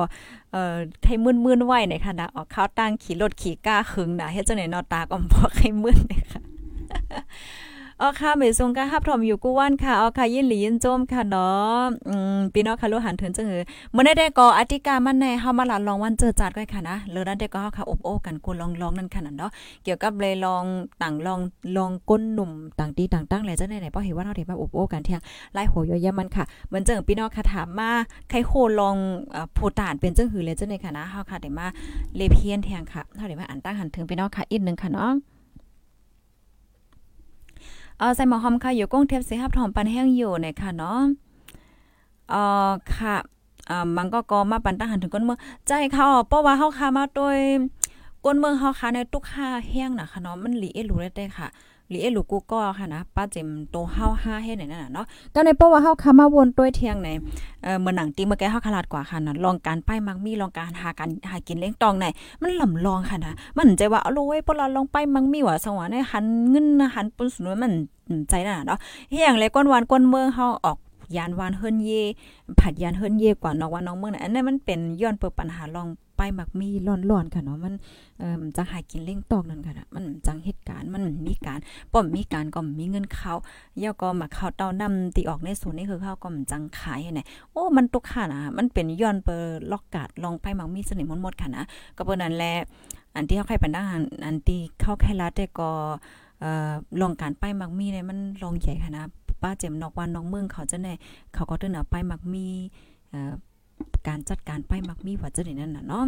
[0.52, 6.40] เอ่อให้มึนๆไว้ในค่ะนะออกข้าวตั้งขี่รถขี่ก้าขึงนะเฮ็ดจังไหนนอตาก็บ่ให้มึนเลยค่ะ
[8.04, 13.62] อ๋อค่ะเมซงก็ฮับถอมอยู่กูว่านค่ะอ๋อค่ะยินหลียินโจมค่ะเนาะอืมพี่น้องค่ะรู้หันถึงจังเออ
[13.94, 19.50] มื้อได้ก็อธิการมันในเฮามาลาลองวันเจอจัดก้อยค่ะนะเลือนั้นได้ก็เฮาค่ะอบโอ้กันกูลองๆนั่นค่ะนั่นเนาะ
[19.84, 20.64] เกี่ยวกับเลยลอง
[21.02, 21.40] ต่างลอง
[21.76, 25.20] ลองก้นหนุ่มต่างตีต่างตั้งแลจังได๋ๆบ่เห็นว่าเฮาได้มาอบโอ้กันเที่ยง
[25.54, 27.90] ไล่โหยยมันค่ะเหมือนจังพี่น้องค่ะถามมา
[28.30, 28.96] ใครโคลอง
[29.32, 31.66] เอ่อโพตานเป็นจังหือเลยจังได๋ค่ะนะเฮาค่ะได้มา
[32.16, 35.31] เลเพียนแทงค่ะเฮาได้มาอ่านตั้งหันถึงพี่น้องค่ะอีกนึงค่ะเนาะ
[38.02, 41.00] เออใส่หมอหอมค่ะอยู่ก้งเทปเสียหับถอมปันแห้งอยู่เนี่ยค่ะเนาะ
[42.30, 42.34] เอ
[42.68, 43.16] อค่ะ
[43.70, 45.38] อ่ามันก็ก็มาปันตั้งหันถึงก้นเมือง
[45.68, 47.38] ใจเขาเพราะว่าเฮาค่ะมาโดย
[48.24, 51.48] ก้นเมืองเฮาค่ะในตุกค่าแห้งน่ะค่ะเนาะมันหลีเอรู้ได้ค่ะ
[51.92, 57.08] หลีเออลูกกูก็ค่ะนะป้าเจมโตเฮาห้าให้ไหนนั่นน่ะเนาะตอนในเพราะว่าเฮาค่ะมาวนต้วยเทียงใน
[57.62, 62.06] เอ่อเมื่อหนังตีเมื่อแกเฮาขลาดกว่าค่ะนะลองการป้ายมักมีลองการหากันหากินเล้งตองใน
[62.42, 67.72] มันลำลองค่ะนะมันใจว่าเอาโลยพวกเราลองไปมังมีว่าสงวนในหันเงินหันปุนสุนมัน
[68.28, 68.78] ใจน่ะเนาะ
[69.10, 70.76] เฮียงเลยก้นวานก้นเมืองเฮาออก
[71.16, 71.90] ยานวานเฮิรนเย
[72.60, 77.74] ผัดยานเฮิรนเยกว่าน้องว่าน้องเมืองน่ะอันนั้นมันเป็นย้อนเปิดปัญหาลองไปมักมีร้อนๆค่ะเนาะมัน
[78.18, 81.58] เอ่อจังหากินเล่งตอกนั่นค่ะนะมันจังเหตุการณ์มันมีการ
[81.92, 83.32] ป้อมมีการก็มีเงินเขา
[83.78, 87.10] เย่อก็มาเข้าเต้านำตีออกในส่วนนี้คือเขาก็จังขายให้
[87.52, 91.64] โอ้มันตกค่ะนะมันเป็นย้อนเปิดล็อกกาดลองไปมักมีสนิมหมดๆค่ะนะ
[91.96, 92.54] ก็เปิ้นนั่นแหละ
[93.14, 93.84] อันที่เขาใครปันดัง
[94.24, 95.70] อันที่เข้าใครลาแต่ก็
[96.40, 99.04] เอ่อลองการป้ายมักมีเนี่ยมันลองใหญ่ค่ะนะ
[99.42, 100.92] ป้าเจมนอกวันน้องเมืองเขาจะได้
[101.34, 102.46] เขาก็เดินเอาป้ายมักมี
[104.06, 106.04] การจัดการไปมักมีว่าจะได้นั่นน่ะเนาะ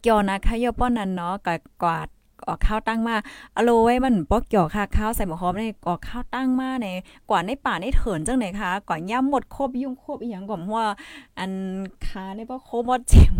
[0.00, 1.48] เกี่ยวนะคะยอป้อนนั้นเนาะก
[1.82, 2.08] กวาด
[2.48, 3.16] ออกข้าวตั้งมา
[3.56, 6.86] อโลไว้มันปอกเกี่ยวค่ะข้าวใส่หมอหอมในออกข้าวตั้งมาใน
[7.30, 10.86] กว่าในป่าในเถินจังไหนคะก่อนย่ำหมดครบยุ่งครบอีหยังก่อนว่า
[11.38, 11.52] อัน
[12.06, 13.32] คาในบ่ครบหมดเจียง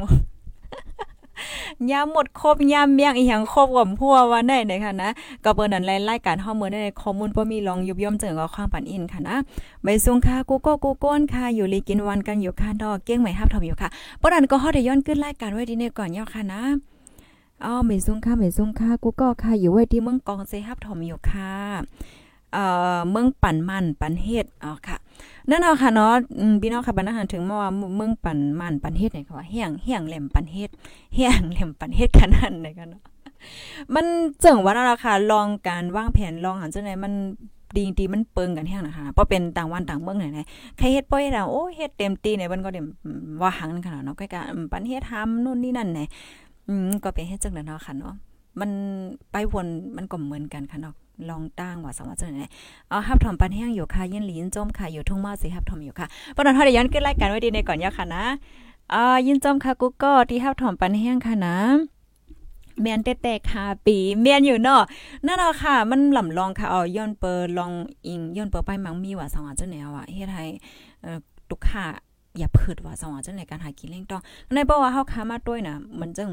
[1.91, 5.11] ยามหมดครบยามเมียงอีหยังครบกับพัวว่าได้นะคะนะ
[5.45, 9.37] ก็เปิ้นนั้นรายการข้อมูลในข้อมูลบ่มีลองยุบย่อมเจิงเอาความปันอินค่ะนะ
[9.83, 13.89] ใบซุงค่ะกูโก็กูโก้นค่ะอยู่ลีกินวันกันอยู่ค่ะดอกเก้งใหม่ฮับทอมอยู่ค่ะ
[14.21, 16.63] บ่นั้นก็ฮอดได้ย้อนขึ้นรายการไว้ดีในก่อนย่อค่ะนะ
[17.65, 21.53] อ๋อใบซุงค่ะใบซุงค่ะกูก็ค่ะอยู่ไว้ที่เมืองกองเซฮับทอมอยู่ค่ะ
[22.53, 22.65] เอ่
[22.97, 24.97] อเมืองปั่นมันปั่นเฮ็ดอ๋อค่ะ
[25.51, 26.13] นั่นเอาค่ะเนาะ
[26.61, 30.71] พี่น้องค่ะบรรณาหารถึงมาว่าเมืองปั่นมันปั่นเฮ็ดเนี่ยค่ะว่าเฮียงเฮียงแหลมปั่นเฮ็ด
[31.15, 33.03] เฮียงแหลมปั่นเฮ็ดขนาดไหนกันเนาะ
[33.95, 34.07] มัน
[34.41, 37.13] เจิงว่านั่นละค่ะลองการวางแผนลองหันจังได๋มัน
[37.77, 42.87] ดีดีมันเปิงกันแฮงนะคะเพราะเป็นต่างวันต่างเมืองไหนๆใครเฮ็ดป้อยดาวโอ้เฮ็ดเต็มตีเนี่ยมันก็เต็ม
[43.43, 46.01] ว่าหังขนาดเนาะใกล้ๆปั่นเฮ็ดทำนู่นนี่นั่นแหน
[46.69, 48.15] อืมก็เป็นเฮ็ดจังได๋เนาะค่ะเนาะ
[48.61, 48.71] มัน
[49.33, 50.95] ไปวนมันก็เหมือนกันค่ะเนาะ
[51.29, 52.43] ลองตั้งว่าสามารถจะไหน
[52.89, 58.25] เอาฮับถอมปันแห้งอยู่ค่ะยินหลีนจมค่ะอยู่ทุ่งมาสิฮับถอมอยู่ค่ะปนนเฮาได้ย้อนขึ้นรายการไว้ดีในก่อนยาค่ะนะ
[58.95, 61.57] อ่ายินจมค่ะกุ๊กก็ที่ฮับถอมปันแห้งค่ะนะ
[62.81, 64.83] เมียนเตะค่ะปีเมียนอยู่เนาะ
[65.27, 67.73] นั่นเนาค่ะ มันหล่ำลองค่ะเอาย้อนเปอร์ลอง
[68.07, 70.45] อิงย้อนเปอร์ไปมังมีว่าสองอาจจะแนวอะเฮ็ดให้
[71.03, 71.87] เอ่อตุกค่ะ
[72.39, 74.21] อย่าเพิดว่าสว่าจังในการหากินเล่งต้อง
[74.55, 76.31] ในบ่ว่าเฮาค้ามาด้วยนะมันจัง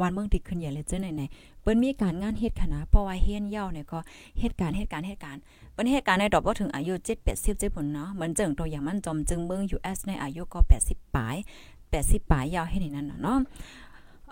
[0.00, 3.98] วันเมืองติดขึ้นใหญ่เลยจังไหนๆ เปิ้นมีการงานเฮ็ดคณะเพราะว่าเฮียนเย้าเนี่ยก็
[4.40, 5.40] เหตุการณ์เหตุการณ์เหตุการณ์
[5.72, 11.36] เปิ้นเหตุการณ์ในดอกบ่ถึงอายุ7 80 7พุ่นเนาะเหมือนจังตัวอย่างมันจอมจึงเบิ่ง US ในอายุก็ 80ปลาย
[11.82, 13.38] 80ปลายยาวให้นี่นั่นน่ะเนาะ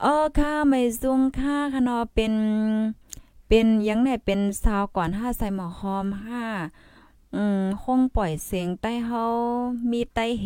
[0.00, 2.34] เออค่ะไม่ซุงค่ะค่ะเนาเป็น
[3.48, 6.06] เป็นยังไงเป็นซาวก่อน5ใส่หมอหอม
[6.70, 9.24] 5อืมคงปล่อยเสียงใต้เฮา
[9.90, 10.44] มีใต้เห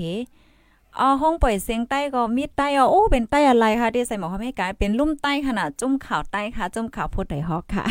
[0.98, 7.84] อ๋อห้องปล่อยเสียงใต้ก็มีใต้อ๋อโอ้เป็นใต้อะไรคะที่ใส่หมอความให้กายเป็นลุ่มใต้ขนาดจุ่มข่าวใต้ค่ะ จุ่มข่าวโพดไดฮอกค่ะ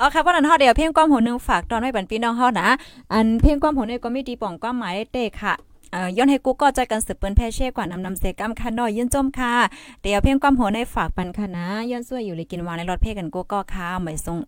[0.00, 2.68] อ๋อค่ะเพราะนั้นฮาเดี๋ยวเพียงความหูนึงฝากตอนไว้บันพี่น้องฮานะ
[3.12, 5.54] อันเพียงความหูนี่ก็มีดีป่องความหมายเต้ค่ะ
[5.92, 9.54] เอ่อย้อนให้กูก็ใจกันสืบเปิ้นแพ่เช่กว่านำนำเสกัมค่ะน้อยยืนจมค่ะ
[10.02, 14.38] เดี๋ยวเพียงความโหในฝากปันค่ะนะย้อนช่วยอยู่เลยกินวานในรถเพ่กันกูก็ค่ะไม่ทรง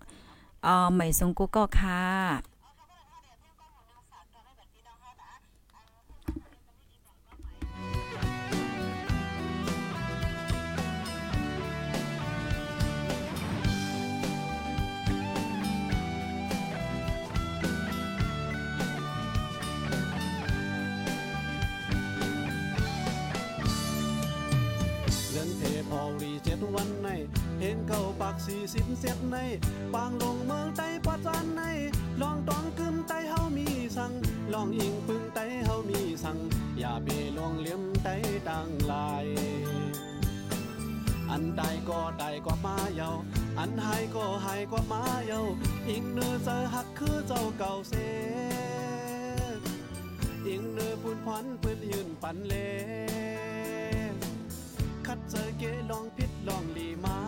[0.65, 2.56] เอ่อไม่ทรงกูก็ค่ะ
[26.47, 27.09] เจ็ดวันใน
[27.57, 29.37] เพลงเก่าปากสี่สิบเจ็ดใน
[29.95, 31.63] ปางลงเมืองไต้ปัจจานใน
[32.21, 34.13] ลองตองกึมไต้เฮามีสั่ง
[34.53, 36.39] ลองอิงปึงไต้เฮามีสั่ง
[36.79, 38.15] อย่าเบลวงเลี้ยมไต้
[38.49, 39.27] ดังลาย
[41.31, 43.11] อันใดก็ได้กว่ามาเยา
[43.59, 45.41] อันหายก็หายกว่ามาเยา
[45.89, 47.95] อิงเนื้อเจอหักคือเจ้าเก่าเส
[50.47, 52.55] อิงเนื้อปุ่นพันปืนยืนปันเล
[55.07, 57.19] คัดเจอเกลองพิษ ลองลีมา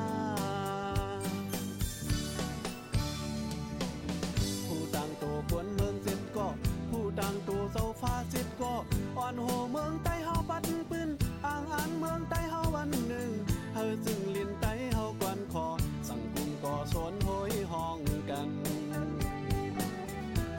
[4.67, 6.47] ผู้ต่างตัวควรเมืองเจ็ดก็
[6.91, 8.73] ผู้ต่างตัวเจ้าฟ้าเจ็ดก็
[9.19, 11.09] อ่อนโหเมืองใต้เฮาปัดปืน
[11.45, 13.31] อ่างอ่านเมืองใต้เฮาวันหนึ่ง
[13.75, 15.67] เฮาจึงลินใต้เฮากวนคอ
[16.09, 17.99] สังกุงก่อสวนโหยห้อง
[18.31, 18.49] กัน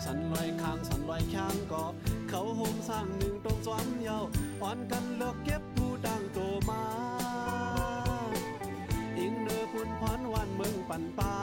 [0.06, 1.84] สันลอยข้างสันลอยข้างก็
[2.30, 4.20] เขาโฮมสร้างหนึ่งตรงซ้อมเยา
[4.62, 6.84] อ่อนกันเลิกเก็บผู้ต่างตัวมา
[9.72, 11.36] คุณพรวันมึงปั่นปา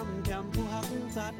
[0.00, 0.44] อนกัน
[1.30, 1.39] ก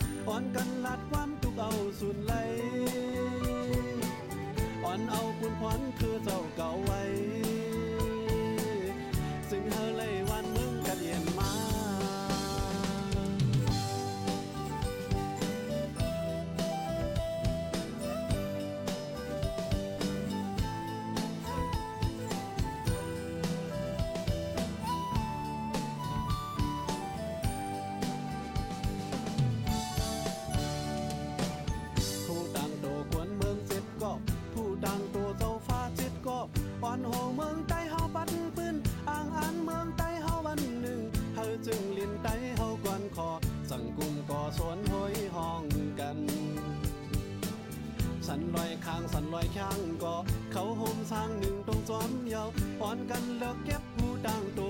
[49.41, 50.15] อยข้างก็
[50.53, 52.49] เขาโฮมสร้างหนึ่งตรงจอมยาว
[52.81, 54.70] อ่อนกันเลิกเก็บผู้ต่างตั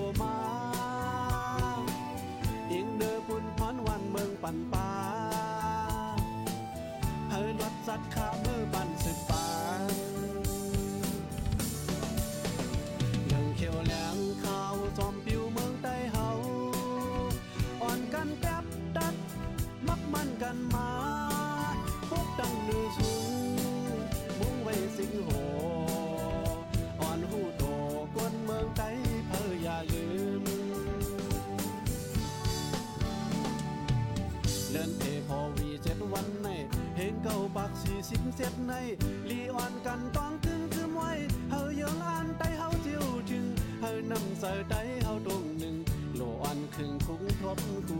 [38.37, 43.01] xếp này Lý oan cần toán cưng cứ ngoài Hờ dương an tay hao chiều
[43.29, 45.83] chừng Hờ nằm sợ tay hao trùng nừng
[46.19, 47.95] Lộ oan khưng cũng thốt khu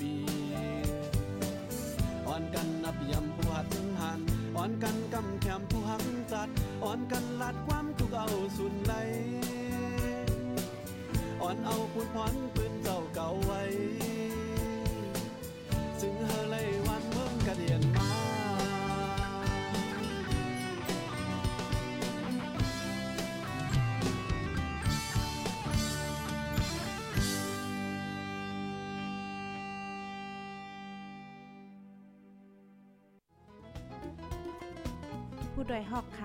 [0.00, 0.24] bì
[2.26, 3.66] oan cần nập yầm ผู้หัด
[4.00, 4.20] หัน
[4.56, 6.48] อ้อนกันกำแขมผู้หักจัด
[6.84, 8.92] อ้อนกันลาดความทุกเอาสุนไหล
[11.40, 13.62] อ่อนเอาคุณพรปืนเจ้าเก่าไว้
[16.00, 16.55] ซึ่งเฮอ